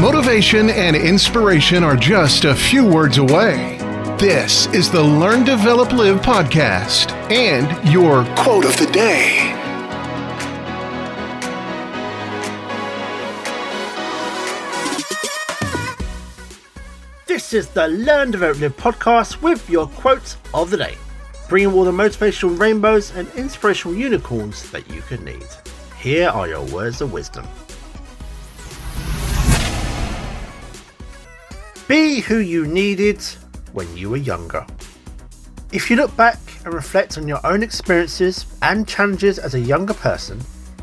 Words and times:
Motivation 0.00 0.70
and 0.70 0.94
inspiration 0.94 1.82
are 1.82 1.96
just 1.96 2.44
a 2.44 2.54
few 2.54 2.86
words 2.86 3.18
away. 3.18 3.78
This 4.16 4.66
is 4.68 4.92
the 4.92 5.02
Learn, 5.02 5.42
Develop, 5.42 5.90
Live 5.90 6.20
podcast 6.20 7.10
and 7.32 7.66
your 7.92 8.24
quote 8.36 8.64
of 8.64 8.76
the 8.76 8.86
day. 8.92 9.52
This 17.26 17.52
is 17.52 17.66
the 17.70 17.88
Learn, 17.88 18.30
Develop, 18.30 18.60
Live 18.60 18.76
podcast 18.76 19.42
with 19.42 19.68
your 19.68 19.88
quote 19.88 20.36
of 20.54 20.70
the 20.70 20.76
day, 20.76 20.96
bringing 21.48 21.74
all 21.74 21.82
the 21.82 21.90
motivational 21.90 22.56
rainbows 22.56 23.12
and 23.16 23.28
inspirational 23.34 23.96
unicorns 23.96 24.70
that 24.70 24.88
you 24.90 25.00
could 25.00 25.24
need. 25.24 25.46
Here 25.98 26.28
are 26.28 26.46
your 26.46 26.64
words 26.66 27.00
of 27.00 27.12
wisdom. 27.12 27.48
Be 31.88 32.20
who 32.20 32.36
you 32.36 32.66
needed 32.66 33.22
when 33.72 33.96
you 33.96 34.10
were 34.10 34.18
younger. 34.18 34.66
If 35.72 35.88
you 35.88 35.96
look 35.96 36.14
back 36.18 36.38
and 36.66 36.74
reflect 36.74 37.16
on 37.16 37.26
your 37.26 37.40
own 37.46 37.62
experiences 37.62 38.44
and 38.60 38.86
challenges 38.86 39.38
as 39.38 39.54
a 39.54 39.60
younger 39.60 39.94
person, 39.94 40.38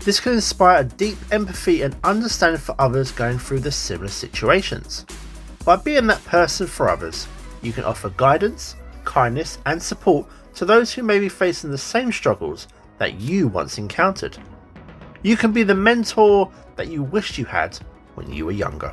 this 0.00 0.18
can 0.18 0.32
inspire 0.32 0.80
a 0.80 0.84
deep 0.84 1.16
empathy 1.30 1.82
and 1.82 1.94
understanding 2.02 2.60
for 2.60 2.74
others 2.80 3.12
going 3.12 3.38
through 3.38 3.60
the 3.60 3.70
similar 3.70 4.08
situations. 4.08 5.06
By 5.64 5.76
being 5.76 6.08
that 6.08 6.24
person 6.24 6.66
for 6.66 6.88
others, 6.88 7.28
you 7.62 7.72
can 7.72 7.84
offer 7.84 8.10
guidance, 8.16 8.74
kindness, 9.04 9.58
and 9.66 9.80
support 9.80 10.26
to 10.56 10.64
those 10.64 10.92
who 10.92 11.04
may 11.04 11.20
be 11.20 11.28
facing 11.28 11.70
the 11.70 11.78
same 11.78 12.10
struggles 12.10 12.66
that 12.98 13.20
you 13.20 13.46
once 13.46 13.78
encountered. 13.78 14.36
You 15.22 15.36
can 15.36 15.52
be 15.52 15.62
the 15.62 15.76
mentor 15.76 16.50
that 16.74 16.88
you 16.88 17.04
wished 17.04 17.38
you 17.38 17.44
had 17.44 17.76
when 18.16 18.32
you 18.32 18.46
were 18.46 18.50
younger. 18.50 18.92